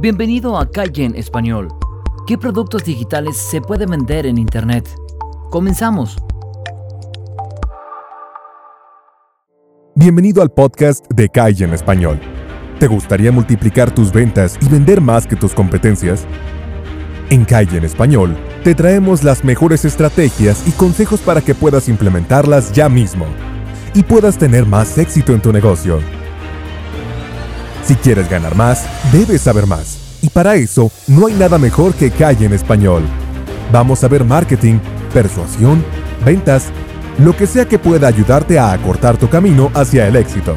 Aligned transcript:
Bienvenido 0.00 0.56
a 0.56 0.70
Calle 0.70 1.06
en 1.06 1.16
Español. 1.16 1.66
¿Qué 2.24 2.38
productos 2.38 2.84
digitales 2.84 3.36
se 3.36 3.60
pueden 3.60 3.90
vender 3.90 4.26
en 4.26 4.38
Internet? 4.38 4.88
Comenzamos. 5.50 6.16
Bienvenido 9.96 10.40
al 10.40 10.52
podcast 10.52 11.04
de 11.12 11.28
Calle 11.28 11.64
en 11.64 11.74
Español. 11.74 12.20
¿Te 12.78 12.86
gustaría 12.86 13.32
multiplicar 13.32 13.92
tus 13.92 14.12
ventas 14.12 14.56
y 14.60 14.68
vender 14.68 15.00
más 15.00 15.26
que 15.26 15.34
tus 15.34 15.52
competencias? 15.52 16.28
En 17.30 17.44
Calle 17.44 17.78
en 17.78 17.84
Español 17.84 18.36
te 18.62 18.76
traemos 18.76 19.24
las 19.24 19.42
mejores 19.42 19.84
estrategias 19.84 20.64
y 20.68 20.70
consejos 20.70 21.18
para 21.22 21.40
que 21.40 21.56
puedas 21.56 21.88
implementarlas 21.88 22.72
ya 22.72 22.88
mismo 22.88 23.26
y 23.94 24.04
puedas 24.04 24.38
tener 24.38 24.64
más 24.64 24.96
éxito 24.96 25.32
en 25.32 25.42
tu 25.42 25.52
negocio. 25.52 25.98
Si 27.84 27.94
quieres 27.94 28.28
ganar 28.28 28.54
más, 28.54 28.84
debes 29.12 29.42
saber 29.42 29.66
más. 29.66 29.98
Y 30.22 30.30
para 30.30 30.56
eso, 30.56 30.90
no 31.06 31.26
hay 31.26 31.34
nada 31.34 31.58
mejor 31.58 31.94
que 31.94 32.10
Calle 32.10 32.46
en 32.46 32.52
Español. 32.52 33.02
Vamos 33.72 34.02
a 34.02 34.08
ver 34.08 34.24
marketing, 34.24 34.78
persuasión, 35.12 35.84
ventas, 36.24 36.64
lo 37.18 37.36
que 37.36 37.46
sea 37.46 37.66
que 37.66 37.78
pueda 37.78 38.08
ayudarte 38.08 38.58
a 38.58 38.72
acortar 38.72 39.16
tu 39.16 39.28
camino 39.28 39.70
hacia 39.74 40.06
el 40.06 40.16
éxito. 40.16 40.54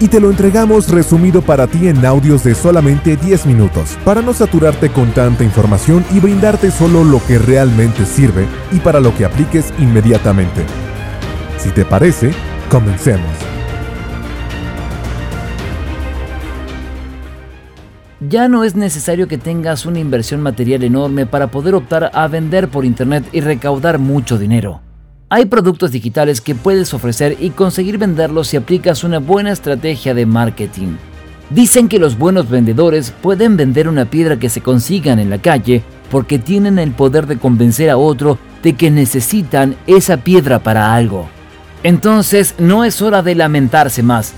Y 0.00 0.08
te 0.08 0.18
lo 0.18 0.30
entregamos 0.30 0.88
resumido 0.88 1.42
para 1.42 1.66
ti 1.66 1.88
en 1.88 2.04
audios 2.06 2.42
de 2.42 2.54
solamente 2.54 3.16
10 3.16 3.44
minutos, 3.44 3.98
para 4.02 4.22
no 4.22 4.32
saturarte 4.32 4.90
con 4.90 5.12
tanta 5.12 5.44
información 5.44 6.04
y 6.10 6.20
brindarte 6.20 6.70
solo 6.70 7.04
lo 7.04 7.22
que 7.26 7.38
realmente 7.38 8.06
sirve 8.06 8.46
y 8.72 8.78
para 8.78 8.98
lo 8.98 9.14
que 9.14 9.26
apliques 9.26 9.74
inmediatamente. 9.78 10.64
Si 11.58 11.68
te 11.70 11.84
parece, 11.84 12.32
comencemos. 12.70 13.49
Ya 18.30 18.46
no 18.46 18.62
es 18.62 18.76
necesario 18.76 19.26
que 19.26 19.38
tengas 19.38 19.86
una 19.86 19.98
inversión 19.98 20.40
material 20.40 20.84
enorme 20.84 21.26
para 21.26 21.48
poder 21.48 21.74
optar 21.74 22.12
a 22.14 22.28
vender 22.28 22.68
por 22.68 22.84
Internet 22.84 23.24
y 23.32 23.40
recaudar 23.40 23.98
mucho 23.98 24.38
dinero. 24.38 24.82
Hay 25.30 25.46
productos 25.46 25.90
digitales 25.90 26.40
que 26.40 26.54
puedes 26.54 26.94
ofrecer 26.94 27.36
y 27.40 27.50
conseguir 27.50 27.98
venderlos 27.98 28.46
si 28.46 28.56
aplicas 28.56 29.02
una 29.02 29.18
buena 29.18 29.50
estrategia 29.50 30.14
de 30.14 30.26
marketing. 30.26 30.94
Dicen 31.50 31.88
que 31.88 31.98
los 31.98 32.16
buenos 32.16 32.48
vendedores 32.48 33.12
pueden 33.20 33.56
vender 33.56 33.88
una 33.88 34.04
piedra 34.04 34.38
que 34.38 34.48
se 34.48 34.60
consigan 34.60 35.18
en 35.18 35.28
la 35.28 35.38
calle 35.38 35.82
porque 36.08 36.38
tienen 36.38 36.78
el 36.78 36.92
poder 36.92 37.26
de 37.26 37.36
convencer 37.36 37.90
a 37.90 37.96
otro 37.96 38.38
de 38.62 38.74
que 38.74 38.92
necesitan 38.92 39.74
esa 39.88 40.18
piedra 40.18 40.60
para 40.60 40.94
algo. 40.94 41.28
Entonces 41.82 42.54
no 42.58 42.84
es 42.84 43.02
hora 43.02 43.22
de 43.22 43.34
lamentarse 43.34 44.04
más, 44.04 44.34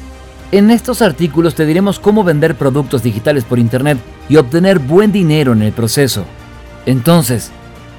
en 0.53 0.71
estos 0.71 1.01
artículos 1.01 1.55
te 1.55 1.65
diremos 1.65 1.99
cómo 1.99 2.23
vender 2.25 2.57
productos 2.57 3.03
digitales 3.03 3.45
por 3.45 3.59
Internet 3.59 3.97
y 4.29 4.37
obtener 4.37 4.79
buen 4.79 5.11
dinero 5.11 5.55
en 5.55 5.63
el 5.63 5.73
proceso. 5.73 6.27
Entonces, 6.85 7.51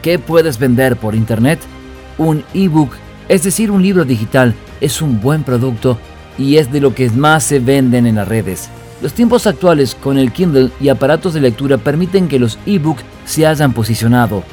¿qué 0.04 0.20
puedes 0.20 0.60
vender 0.60 0.96
por 0.96 1.16
Internet? 1.16 1.60
Un 2.20 2.44
ebook, 2.54 2.92
es 3.28 3.42
decir, 3.42 3.72
un 3.72 3.82
libro 3.82 4.06
digital, 4.06 4.54
es 4.82 5.02
un 5.02 5.20
buen 5.20 5.44
producto 5.44 5.98
y 6.38 6.58
es 6.58 6.72
de 6.72 6.80
lo 6.80 6.94
que 6.94 7.10
más 7.10 7.44
se 7.44 7.60
venden 7.60 8.06
en 8.06 8.16
las 8.16 8.28
redes. 8.28 8.70
Los 9.02 9.14
tiempos 9.14 9.48
actuales 9.48 9.96
con 9.96 10.20
el 10.20 10.32
Kindle 10.32 10.70
y 10.80 10.90
aparatos 10.90 11.34
de 11.34 11.42
lectura 11.42 11.80
permiten 11.80 12.28
que 12.28 12.38
los 12.38 12.60
ebooks 12.68 13.04
se 13.26 13.48
hayan 13.48 13.74
posicionado. 13.74 14.44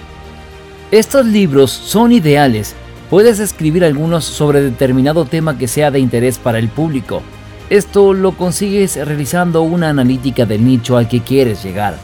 Estos 0.91 1.27
libros 1.27 1.71
son 1.71 2.12
ideales. 2.12 2.75
Puedes 3.11 3.41
escribir 3.41 3.84
algunos 3.84 4.25
sobre 4.25 4.62
determinado 4.62 5.27
tema 5.27 5.59
que 5.59 5.69
sea 5.69 5.91
de 5.91 6.01
interés 6.01 6.39
para 6.39 6.59
el 6.59 6.69
público. 6.69 7.23
Esto 7.70 8.14
lo 8.14 8.32
consigues 8.32 8.96
realizando 8.96 9.62
una 9.62 9.90
analítica 9.90 10.44
del 10.44 10.64
nicho 10.64 10.96
al 10.96 11.06
que 11.06 11.20
quieres 11.20 11.62
llegar. 11.62 11.94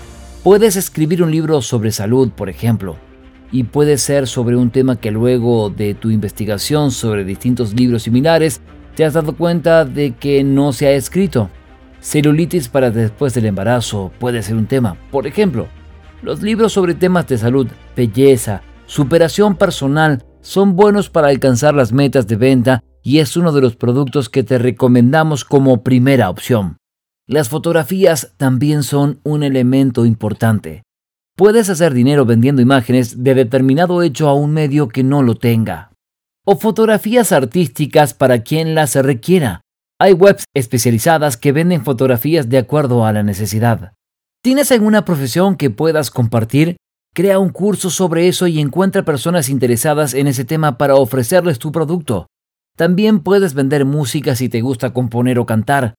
Puedes 0.45 0.77
escribir 0.77 1.25
un 1.25 1.33
libro 1.33 1.61
sobre 1.61 1.91
salud, 1.91 2.31
por 2.31 2.49
ejemplo, 2.49 2.95
y 3.51 3.65
puede 3.65 3.99
ser 3.99 4.29
sobre 4.29 4.55
un 4.55 4.71
tema 4.71 4.95
que 5.01 5.11
luego 5.11 5.69
de 5.69 5.95
tu 5.95 6.11
investigación 6.11 6.93
sobre 6.93 7.25
distintos 7.25 7.75
libros 7.75 8.05
similares 8.05 8.61
te 8.95 9.05
has 9.05 9.15
dado 9.15 9.37
cuenta 9.37 9.85
de 9.85 10.13
que 10.15 10.45
no 10.45 10.73
se 10.73 10.87
ha 10.87 10.93
escrito. 10.93 11.51
Celulitis 12.01 12.69
para 12.69 12.93
después 12.93 13.35
del 13.35 13.47
embarazo 13.47 14.13
puede 14.21 14.45
ser 14.45 14.55
un 14.55 14.67
tema. 14.67 14.97
Por 15.11 15.27
ejemplo, 15.27 15.67
los 16.23 16.43
libros 16.43 16.75
sobre 16.75 16.95
temas 16.95 17.27
de 17.27 17.39
salud, 17.39 17.67
belleza, 17.97 18.63
superación 18.87 19.57
personal 19.57 20.25
son 20.43 20.77
buenos 20.77 21.11
para 21.11 21.27
alcanzar 21.27 21.75
las 21.75 21.93
metas 21.93 22.29
de 22.29 22.37
venta 22.37 22.85
y 23.07 23.21
es 23.21 23.37
uno 23.37 23.53
de 23.53 23.61
los 23.61 23.77
productos 23.77 24.29
que 24.29 24.43
te 24.43 24.59
recomendamos 24.59 25.45
como 25.45 25.85
primera 25.85 26.29
opción. 26.29 26.79
Las 27.29 27.49
fotografías 27.49 28.33
también 28.37 28.83
son 28.83 29.21
un 29.23 29.45
elemento 29.45 30.07
importante. 30.07 30.83
Puedes 31.37 31.71
hacer 31.71 31.95
dinero 31.95 32.25
vendiendo 32.25 32.63
imágenes 32.63 33.23
de 33.23 33.37
determinado 33.37 34.03
hecho 34.03 34.29
a 34.29 34.35
un 34.35 34.51
medio 34.51 34.89
que 34.89 35.05
no 35.05 35.23
lo 35.23 35.37
tenga. 35.37 35.93
O 36.45 36.57
fotografías 36.57 37.31
artísticas 37.31 38.13
para 38.13 38.43
quien 38.43 38.75
las 38.75 38.97
requiera. 38.97 39.61
Hay 40.01 40.13
webs 40.13 40.45
especializadas 40.53 41.37
que 41.37 41.53
venden 41.53 41.85
fotografías 41.85 42.49
de 42.49 42.59
acuerdo 42.59 43.07
a 43.07 43.13
la 43.13 43.23
necesidad. 43.23 43.93
¿Tienes 44.43 44.73
alguna 44.73 45.05
profesión 45.05 45.55
que 45.55 45.71
puedas 45.71 46.11
compartir? 46.11 46.77
Crea 47.15 47.39
un 47.39 47.51
curso 47.51 47.89
sobre 47.89 48.27
eso 48.27 48.49
y 48.49 48.59
encuentra 48.59 49.05
personas 49.05 49.49
interesadas 49.49 50.13
en 50.13 50.27
ese 50.27 50.45
tema 50.45 50.77
para 50.77 50.97
ofrecerles 50.97 51.61
tu 51.61 51.71
producto. 51.71 52.27
También 52.77 53.21
puedes 53.21 53.55
vender 53.55 53.87
música 53.87 54.37
si 54.37 54.49
te 54.51 54.61
gusta 54.61 54.93
componer 54.93 55.39
o 55.39 55.47
cantar. 55.47 55.95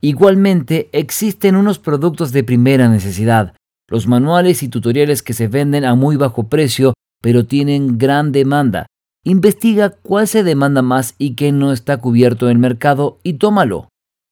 Igualmente, 0.00 0.88
existen 0.92 1.56
unos 1.56 1.78
productos 1.78 2.32
de 2.32 2.42
primera 2.42 2.88
necesidad, 2.88 3.54
los 3.88 4.08
manuales 4.08 4.62
y 4.62 4.68
tutoriales 4.68 5.22
que 5.22 5.34
se 5.34 5.46
venden 5.46 5.84
a 5.84 5.94
muy 5.94 6.16
bajo 6.16 6.48
precio, 6.48 6.94
pero 7.22 7.46
tienen 7.46 7.98
gran 7.98 8.32
demanda. 8.32 8.86
Investiga 9.24 9.90
cuál 9.90 10.26
se 10.26 10.42
demanda 10.42 10.82
más 10.82 11.14
y 11.18 11.34
qué 11.34 11.52
no 11.52 11.70
está 11.70 11.98
cubierto 11.98 12.46
en 12.46 12.52
el 12.52 12.58
mercado 12.58 13.20
y 13.22 13.34
tómalo. 13.34 13.88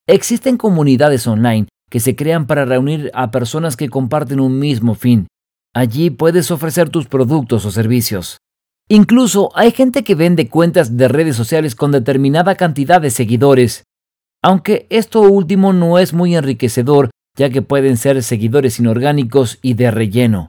Existen 0.08 0.56
comunidades 0.56 1.26
online 1.26 1.68
que 1.90 2.00
se 2.00 2.16
crean 2.16 2.46
para 2.46 2.64
reunir 2.64 3.10
a 3.14 3.30
personas 3.30 3.76
que 3.76 3.90
comparten 3.90 4.40
un 4.40 4.58
mismo 4.58 4.94
fin. 4.94 5.28
Allí 5.74 6.10
puedes 6.10 6.50
ofrecer 6.50 6.88
tus 6.88 7.06
productos 7.06 7.64
o 7.66 7.70
servicios. 7.70 8.38
Incluso 8.92 9.52
hay 9.54 9.70
gente 9.70 10.02
que 10.02 10.16
vende 10.16 10.48
cuentas 10.48 10.96
de 10.96 11.06
redes 11.06 11.36
sociales 11.36 11.76
con 11.76 11.92
determinada 11.92 12.56
cantidad 12.56 13.00
de 13.00 13.10
seguidores, 13.10 13.84
aunque 14.42 14.88
esto 14.90 15.20
último 15.20 15.72
no 15.72 16.00
es 16.00 16.12
muy 16.12 16.34
enriquecedor 16.34 17.10
ya 17.38 17.50
que 17.50 17.62
pueden 17.62 17.96
ser 17.96 18.20
seguidores 18.24 18.80
inorgánicos 18.80 19.60
y 19.62 19.74
de 19.74 19.92
relleno, 19.92 20.48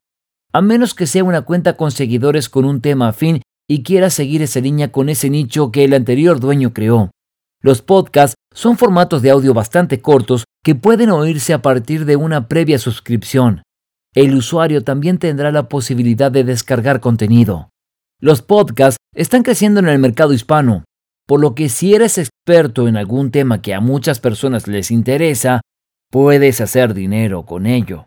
a 0.51 0.61
menos 0.61 0.95
que 0.95 1.05
sea 1.05 1.23
una 1.23 1.43
cuenta 1.43 1.77
con 1.77 1.91
seguidores 1.91 2.49
con 2.49 2.65
un 2.65 2.81
tema 2.81 3.09
afín 3.09 3.43
y 3.69 3.83
quiera 3.83 4.09
seguir 4.09 4.41
esa 4.41 4.59
línea 4.59 4.91
con 4.91 5.09
ese 5.09 5.29
nicho 5.29 5.71
que 5.71 5.83
el 5.83 5.93
anterior 5.93 6.39
dueño 6.39 6.73
creó. 6.73 7.11
Los 7.61 7.83
podcasts 7.83 8.33
son 8.55 8.75
formatos 8.75 9.21
de 9.21 9.29
audio 9.29 9.53
bastante 9.53 10.01
cortos 10.01 10.45
que 10.63 10.73
pueden 10.73 11.11
oírse 11.11 11.53
a 11.53 11.61
partir 11.61 12.05
de 12.05 12.15
una 12.15 12.47
previa 12.47 12.79
suscripción. 12.79 13.61
El 14.15 14.33
usuario 14.33 14.83
también 14.83 15.19
tendrá 15.19 15.51
la 15.51 15.69
posibilidad 15.69 16.31
de 16.31 16.43
descargar 16.43 16.99
contenido. 16.99 17.70
Los 18.23 18.43
podcasts 18.43 18.97
están 19.15 19.41
creciendo 19.41 19.79
en 19.79 19.87
el 19.87 19.97
mercado 19.97 20.31
hispano, 20.31 20.83
por 21.25 21.39
lo 21.41 21.55
que 21.55 21.69
si 21.69 21.95
eres 21.95 22.19
experto 22.19 22.87
en 22.87 22.95
algún 22.95 23.31
tema 23.31 23.63
que 23.63 23.73
a 23.73 23.79
muchas 23.79 24.19
personas 24.19 24.67
les 24.67 24.91
interesa, 24.91 25.61
puedes 26.11 26.61
hacer 26.61 26.93
dinero 26.93 27.47
con 27.47 27.65
ello. 27.65 28.05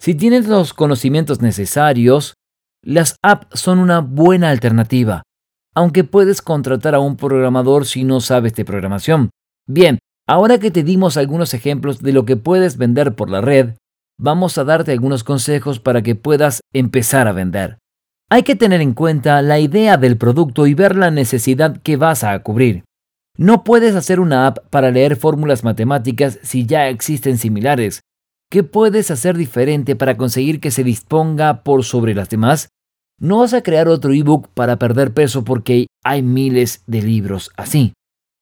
Si 0.00 0.16
tienes 0.16 0.48
los 0.48 0.74
conocimientos 0.74 1.42
necesarios, 1.42 2.34
las 2.82 3.14
apps 3.22 3.60
son 3.60 3.78
una 3.78 4.00
buena 4.00 4.50
alternativa, 4.50 5.22
aunque 5.76 6.02
puedes 6.02 6.42
contratar 6.42 6.96
a 6.96 6.98
un 6.98 7.16
programador 7.16 7.86
si 7.86 8.02
no 8.02 8.20
sabes 8.20 8.54
de 8.54 8.64
programación. 8.64 9.30
Bien, 9.68 10.00
ahora 10.26 10.58
que 10.58 10.72
te 10.72 10.82
dimos 10.82 11.16
algunos 11.16 11.54
ejemplos 11.54 12.02
de 12.02 12.12
lo 12.12 12.24
que 12.24 12.36
puedes 12.36 12.78
vender 12.78 13.14
por 13.14 13.30
la 13.30 13.40
red, 13.40 13.76
vamos 14.18 14.58
a 14.58 14.64
darte 14.64 14.90
algunos 14.90 15.22
consejos 15.22 15.78
para 15.78 16.02
que 16.02 16.16
puedas 16.16 16.62
empezar 16.72 17.28
a 17.28 17.32
vender. 17.32 17.78
Hay 18.32 18.44
que 18.44 18.56
tener 18.56 18.80
en 18.80 18.94
cuenta 18.94 19.42
la 19.42 19.58
idea 19.58 19.98
del 19.98 20.16
producto 20.16 20.66
y 20.66 20.72
ver 20.72 20.96
la 20.96 21.10
necesidad 21.10 21.82
que 21.82 21.98
vas 21.98 22.24
a 22.24 22.38
cubrir. 22.38 22.82
No 23.36 23.62
puedes 23.62 23.94
hacer 23.94 24.20
una 24.20 24.46
app 24.46 24.70
para 24.70 24.90
leer 24.90 25.16
fórmulas 25.16 25.64
matemáticas 25.64 26.38
si 26.42 26.64
ya 26.64 26.88
existen 26.88 27.36
similares. 27.36 28.00
¿Qué 28.50 28.62
puedes 28.62 29.10
hacer 29.10 29.36
diferente 29.36 29.96
para 29.96 30.16
conseguir 30.16 30.60
que 30.60 30.70
se 30.70 30.82
disponga 30.82 31.62
por 31.62 31.84
sobre 31.84 32.14
las 32.14 32.30
demás? 32.30 32.70
No 33.20 33.40
vas 33.40 33.52
a 33.52 33.62
crear 33.62 33.86
otro 33.88 34.14
ebook 34.14 34.48
para 34.54 34.78
perder 34.78 35.12
peso 35.12 35.44
porque 35.44 35.88
hay 36.02 36.22
miles 36.22 36.84
de 36.86 37.02
libros 37.02 37.50
así. 37.58 37.92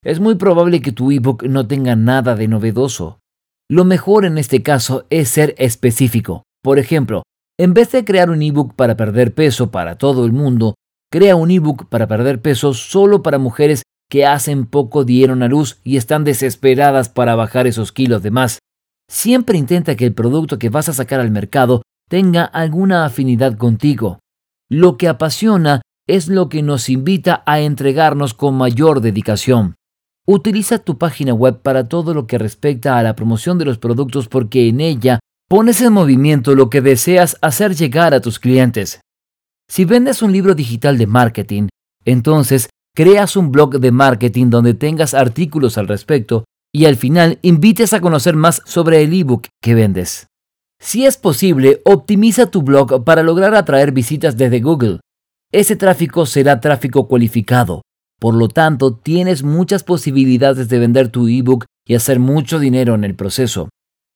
Es 0.05 0.21
muy 0.21 0.35
probable 0.35 0.79
que 0.79 0.93
tu 0.93 1.11
ebook 1.11 1.43
no 1.43 1.67
tenga 1.67 1.97
nada 1.97 2.37
de 2.37 2.47
novedoso. 2.47 3.19
Lo 3.69 3.83
mejor 3.83 4.23
en 4.23 4.37
este 4.37 4.63
caso 4.63 5.05
es 5.09 5.27
ser 5.27 5.53
específico. 5.57 6.43
Por 6.63 6.79
ejemplo, 6.79 7.23
en 7.61 7.75
vez 7.75 7.91
de 7.91 8.03
crear 8.03 8.31
un 8.31 8.41
ebook 8.41 8.73
para 8.73 8.97
perder 8.97 9.35
peso 9.35 9.69
para 9.69 9.95
todo 9.95 10.25
el 10.25 10.31
mundo, 10.31 10.73
crea 11.11 11.35
un 11.35 11.51
ebook 11.51 11.87
para 11.89 12.07
perder 12.07 12.41
peso 12.41 12.73
solo 12.73 13.21
para 13.21 13.37
mujeres 13.37 13.83
que 14.09 14.25
hacen 14.25 14.65
poco 14.65 15.03
dieron 15.03 15.43
a 15.43 15.47
luz 15.47 15.79
y 15.83 15.97
están 15.97 16.23
desesperadas 16.23 17.09
para 17.09 17.35
bajar 17.35 17.67
esos 17.67 17.91
kilos 17.91 18.23
de 18.23 18.31
más. 18.31 18.57
Siempre 19.07 19.59
intenta 19.59 19.95
que 19.95 20.07
el 20.07 20.15
producto 20.15 20.57
que 20.57 20.69
vas 20.69 20.89
a 20.89 20.93
sacar 20.93 21.19
al 21.19 21.29
mercado 21.29 21.83
tenga 22.09 22.45
alguna 22.45 23.05
afinidad 23.05 23.55
contigo. 23.57 24.17
Lo 24.67 24.97
que 24.97 25.07
apasiona 25.07 25.83
es 26.07 26.29
lo 26.29 26.49
que 26.49 26.63
nos 26.63 26.89
invita 26.89 27.43
a 27.45 27.59
entregarnos 27.59 28.33
con 28.33 28.55
mayor 28.55 29.01
dedicación. 29.01 29.75
Utiliza 30.25 30.79
tu 30.79 30.97
página 30.97 31.35
web 31.35 31.61
para 31.61 31.87
todo 31.87 32.15
lo 32.15 32.25
que 32.25 32.39
respecta 32.39 32.97
a 32.97 33.03
la 33.03 33.15
promoción 33.15 33.59
de 33.59 33.65
los 33.65 33.77
productos 33.77 34.27
porque 34.27 34.67
en 34.67 34.81
ella 34.81 35.19
pones 35.51 35.81
en 35.81 35.91
movimiento 35.91 36.55
lo 36.55 36.69
que 36.69 36.79
deseas 36.79 37.37
hacer 37.41 37.75
llegar 37.75 38.13
a 38.13 38.21
tus 38.21 38.39
clientes. 38.39 39.01
Si 39.69 39.83
vendes 39.83 40.21
un 40.21 40.31
libro 40.31 40.55
digital 40.55 40.97
de 40.97 41.07
marketing, 41.07 41.67
entonces 42.05 42.69
creas 42.95 43.35
un 43.35 43.51
blog 43.51 43.81
de 43.81 43.91
marketing 43.91 44.49
donde 44.49 44.75
tengas 44.75 45.13
artículos 45.13 45.77
al 45.77 45.89
respecto 45.89 46.45
y 46.73 46.85
al 46.85 46.95
final 46.95 47.37
invites 47.41 47.91
a 47.91 47.99
conocer 47.99 48.37
más 48.37 48.61
sobre 48.63 49.03
el 49.03 49.13
ebook 49.13 49.47
que 49.61 49.75
vendes. 49.75 50.27
Si 50.79 51.05
es 51.05 51.17
posible, 51.17 51.81
optimiza 51.83 52.45
tu 52.45 52.61
blog 52.61 53.03
para 53.03 53.21
lograr 53.21 53.53
atraer 53.53 53.91
visitas 53.91 54.37
desde 54.37 54.61
Google. 54.61 55.01
Ese 55.51 55.75
tráfico 55.75 56.25
será 56.25 56.61
tráfico 56.61 57.09
cualificado. 57.09 57.81
Por 58.21 58.35
lo 58.35 58.47
tanto, 58.47 58.95
tienes 58.95 59.43
muchas 59.43 59.83
posibilidades 59.83 60.69
de 60.69 60.79
vender 60.79 61.09
tu 61.09 61.27
ebook 61.27 61.65
y 61.85 61.95
hacer 61.95 62.21
mucho 62.21 62.57
dinero 62.57 62.95
en 62.95 63.03
el 63.03 63.15
proceso. 63.15 63.67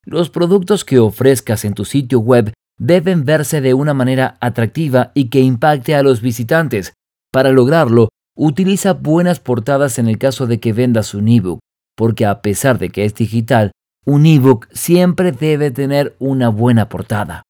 Los 0.05 0.29
productos 0.29 0.85
que 0.85 0.99
ofrezcas 0.99 1.65
en 1.65 1.73
tu 1.73 1.85
sitio 1.85 2.19
web 2.19 2.53
deben 2.77 3.25
verse 3.25 3.61
de 3.61 3.73
una 3.73 3.93
manera 3.93 4.37
atractiva 4.39 5.11
y 5.13 5.29
que 5.29 5.41
impacte 5.41 5.95
a 5.95 6.03
los 6.03 6.21
visitantes. 6.21 6.93
Para 7.31 7.51
lograrlo, 7.51 8.09
utiliza 8.35 8.93
buenas 8.93 9.39
portadas 9.39 9.99
en 9.99 10.07
el 10.07 10.17
caso 10.17 10.47
de 10.47 10.59
que 10.59 10.73
vendas 10.73 11.13
un 11.13 11.27
ebook 11.27 11.59
porque 11.95 12.25
a 12.25 12.41
pesar 12.41 12.77
de 12.77 12.89
que 12.89 13.05
es 13.05 13.15
digital, 13.15 13.71
un 14.05 14.25
ebook 14.25 14.67
siempre 14.71 15.31
debe 15.31 15.71
tener 15.71 16.15
una 16.19 16.49
buena 16.49 16.89
portada. 16.89 17.43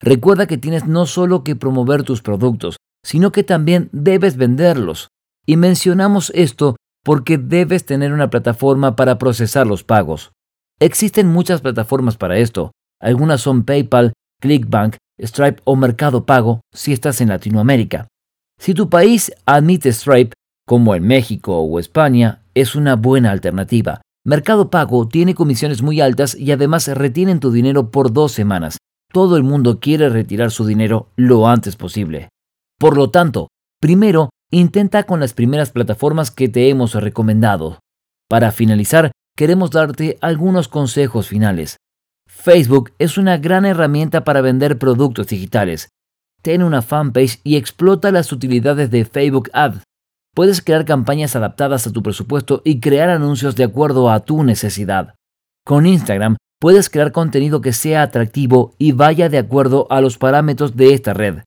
Recuerda 0.00 0.46
que 0.46 0.58
tienes 0.58 0.86
no 0.86 1.06
solo 1.06 1.42
que 1.42 1.56
promover 1.56 2.02
tus 2.02 2.20
productos, 2.20 2.76
sino 3.02 3.32
que 3.32 3.44
también 3.44 3.88
debes 3.92 4.36
venderlos. 4.36 5.08
Y 5.46 5.56
mencionamos 5.56 6.30
esto 6.34 6.76
porque 7.02 7.38
debes 7.38 7.86
tener 7.86 8.12
una 8.12 8.28
plataforma 8.28 8.96
para 8.96 9.16
procesar 9.16 9.66
los 9.66 9.84
pagos. 9.84 10.32
Existen 10.78 11.28
muchas 11.28 11.62
plataformas 11.62 12.18
para 12.18 12.36
esto. 12.36 12.72
Algunas 13.00 13.40
son 13.40 13.64
PayPal, 13.64 14.12
ClickBank, 14.42 14.96
Stripe 15.18 15.62
o 15.64 15.74
Mercado 15.74 16.26
Pago 16.26 16.60
si 16.70 16.92
estás 16.92 17.22
en 17.22 17.30
Latinoamérica. 17.30 18.08
Si 18.58 18.74
tu 18.74 18.90
país 18.90 19.32
admite 19.46 19.90
Stripe, 19.90 20.34
como 20.66 20.94
en 20.94 21.04
México 21.06 21.58
o 21.58 21.78
España, 21.78 22.42
es 22.54 22.74
una 22.74 22.94
buena 22.94 23.30
alternativa. 23.30 24.02
Mercado 24.22 24.68
Pago 24.68 25.08
tiene 25.08 25.34
comisiones 25.34 25.80
muy 25.80 26.02
altas 26.02 26.34
y 26.34 26.52
además 26.52 26.88
retienen 26.88 27.40
tu 27.40 27.50
dinero 27.50 27.90
por 27.90 28.12
dos 28.12 28.32
semanas. 28.32 28.76
Todo 29.10 29.38
el 29.38 29.44
mundo 29.44 29.80
quiere 29.80 30.10
retirar 30.10 30.50
su 30.50 30.66
dinero 30.66 31.08
lo 31.16 31.48
antes 31.48 31.76
posible. 31.76 32.28
Por 32.78 32.98
lo 32.98 33.10
tanto, 33.10 33.48
primero, 33.80 34.28
intenta 34.50 35.04
con 35.04 35.20
las 35.20 35.32
primeras 35.32 35.70
plataformas 35.70 36.30
que 36.30 36.50
te 36.50 36.68
hemos 36.68 36.92
recomendado. 36.94 37.78
Para 38.28 38.50
finalizar, 38.50 39.12
queremos 39.36 39.70
darte 39.70 40.16
algunos 40.20 40.66
consejos 40.66 41.28
finales. 41.28 41.76
Facebook 42.26 42.92
es 42.98 43.18
una 43.18 43.36
gran 43.36 43.66
herramienta 43.66 44.24
para 44.24 44.40
vender 44.40 44.78
productos 44.78 45.28
digitales. 45.28 45.88
Ten 46.42 46.62
una 46.62 46.82
fanpage 46.82 47.40
y 47.44 47.56
explota 47.56 48.10
las 48.10 48.32
utilidades 48.32 48.90
de 48.90 49.04
Facebook 49.04 49.50
Ads. 49.52 49.82
Puedes 50.34 50.62
crear 50.62 50.84
campañas 50.84 51.36
adaptadas 51.36 51.86
a 51.86 51.92
tu 51.92 52.02
presupuesto 52.02 52.62
y 52.64 52.80
crear 52.80 53.10
anuncios 53.10 53.56
de 53.56 53.64
acuerdo 53.64 54.10
a 54.10 54.20
tu 54.20 54.42
necesidad. 54.42 55.14
Con 55.64 55.86
Instagram 55.86 56.36
puedes 56.60 56.88
crear 56.88 57.12
contenido 57.12 57.60
que 57.60 57.72
sea 57.72 58.02
atractivo 58.02 58.74
y 58.78 58.92
vaya 58.92 59.28
de 59.28 59.38
acuerdo 59.38 59.86
a 59.90 60.00
los 60.00 60.18
parámetros 60.18 60.76
de 60.76 60.94
esta 60.94 61.14
red. 61.14 61.40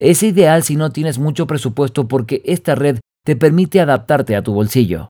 Es 0.00 0.22
ideal 0.22 0.62
si 0.62 0.76
no 0.76 0.90
tienes 0.90 1.18
mucho 1.18 1.46
presupuesto 1.46 2.08
porque 2.08 2.42
esta 2.44 2.74
red 2.74 2.98
te 3.24 3.36
permite 3.36 3.80
adaptarte 3.80 4.34
a 4.36 4.42
tu 4.42 4.52
bolsillo. 4.52 5.08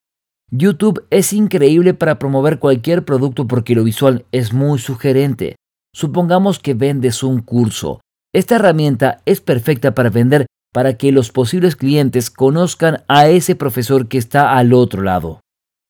YouTube 0.55 1.07
es 1.09 1.33
increíble 1.33 1.95
para 1.95 2.19
promover 2.19 2.59
cualquier 2.59 3.07
producto 3.07 3.49
porque 3.49 3.75
lo 3.75 3.85
visual 3.85 4.27
es 4.33 4.53
muy 4.53 4.79
sugerente. 4.79 5.57
Supongamos 5.95 6.59
que 6.59 6.75
vendes 6.75 7.23
un 7.23 7.41
curso. 7.41 8.01
Esta 8.35 8.57
herramienta 8.57 9.23
es 9.25 9.41
perfecta 9.41 9.95
para 9.95 10.11
vender 10.11 10.45
para 10.71 10.99
que 10.99 11.11
los 11.11 11.33
posibles 11.33 11.75
clientes 11.75 12.31
conozcan 12.31 13.03
a 13.09 13.29
ese 13.29 13.57
profesor 13.57 14.09
que 14.09 14.19
está 14.19 14.57
al 14.57 14.75
otro 14.75 15.01
lado. 15.01 15.41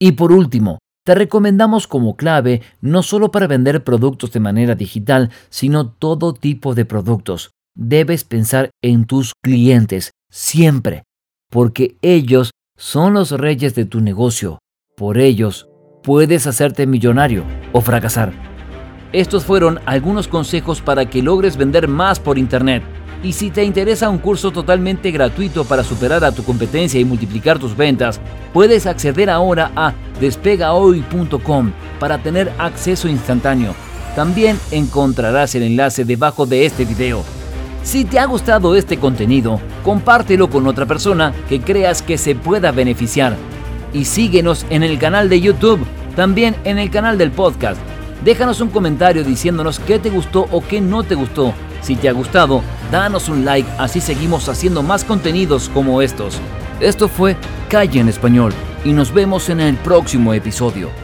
Y 0.00 0.12
por 0.12 0.31
último, 0.31 0.79
te 1.05 1.17
recomendamos 1.17 1.88
como 1.88 2.17
clave 2.17 2.62
no 2.81 3.03
solo 3.03 3.32
para 3.32 3.49
vender 3.49 3.82
productos 3.82 4.31
de 4.31 4.41
manera 4.41 4.76
digital, 4.76 5.31
sino 5.50 5.91
todo 5.91 6.35
tipo 6.35 6.76
de 6.76 6.85
productos. 6.85 7.50
Debes 7.76 8.23
pensar 8.23 8.70
en 8.81 9.06
tus 9.06 9.32
clientes 9.43 10.12
siempre, 10.31 11.03
porque 11.50 11.97
ellos 12.00 12.53
son 12.82 13.14
los 13.14 13.31
reyes 13.31 13.76
de 13.76 13.84
tu 13.84 14.00
negocio. 14.00 14.58
Por 14.96 15.19
ellos 15.19 15.69
puedes 16.02 16.49
hacerte 16.49 16.84
millonario 16.84 17.44
o 17.70 17.81
fracasar. 17.81 18.32
Estos 19.12 19.44
fueron 19.44 19.79
algunos 19.87 20.26
consejos 20.26 20.81
para 20.81 21.08
que 21.08 21.23
logres 21.23 21.56
vender 21.56 21.87
más 21.87 22.19
por 22.19 22.38
Internet. 22.38 22.82
Y 23.23 23.34
si 23.34 23.52
te 23.52 23.62
interesa 23.62 24.11
un 24.11 24.19
curso 24.19 24.50
totalmente 24.50 25.12
gratuito 25.12 25.64
para 25.64 25.84
superar 25.84 26.25
a 26.25 26.32
tu 26.32 26.43
competencia 26.43 26.99
y 26.99 27.05
multiplicar 27.05 27.61
tus 27.61 27.76
ventas, 27.76 28.20
puedes 28.52 28.85
acceder 28.87 29.31
ahora 29.31 29.70
a 29.76 29.94
despegahoy.com 30.20 31.70
para 32.00 32.19
tener 32.19 32.52
acceso 32.58 33.06
instantáneo. 33.06 33.76
También 34.17 34.58
encontrarás 34.73 35.55
el 35.55 35.62
enlace 35.62 36.05
debajo 36.05 36.46
de 36.46 36.67
este 36.67 36.85
video. 36.85 37.23
Si 37.82 38.05
te 38.05 38.19
ha 38.19 38.26
gustado 38.26 38.76
este 38.76 38.99
contenido, 38.99 39.61
compártelo 39.82 40.49
con 40.49 40.67
otra 40.67 40.87
persona 40.87 41.32
que 41.49 41.61
creas 41.61 42.02
que 42.02 42.19
se 42.19 42.34
pueda 42.34 42.73
beneficiar. 42.73 43.37
Y 43.93 44.05
síguenos 44.05 44.64
en 44.70 44.82
el 44.82 44.99
canal 44.99 45.29
de 45.29 45.40
YouTube, 45.40 45.84
también 46.17 46.56
en 46.64 46.79
el 46.79 46.90
canal 46.90 47.19
del 47.19 47.31
podcast. 47.31 47.81
Déjanos 48.25 48.61
un 48.61 48.70
comentario 48.70 49.25
diciéndonos 49.25 49.79
qué 49.81 49.99
te 49.99 50.11
gustó 50.11 50.46
o 50.50 50.62
qué 50.67 50.81
no 50.81 51.02
te 51.02 51.14
gustó 51.14 51.52
si 51.82 51.96
te 51.96 52.08
ha 52.08 52.12
gustado, 52.12 52.62
danos 52.90 53.29
un 53.29 53.44
like, 53.44 53.69
así 53.76 54.00
seguimos 54.00 54.49
haciendo 54.49 54.82
más 54.82 55.05
contenidos 55.05 55.69
como 55.69 56.00
estos. 56.00 56.38
Esto 56.81 57.08
fue 57.08 57.37
Calle 57.69 58.00
en 58.00 58.08
Español 58.08 58.52
y 58.85 58.93
nos 58.93 59.12
vemos 59.12 59.49
en 59.49 59.61
el 59.61 59.76
próximo 59.76 60.32
episodio. 60.32 61.01